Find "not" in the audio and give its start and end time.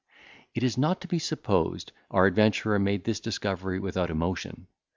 0.79-0.99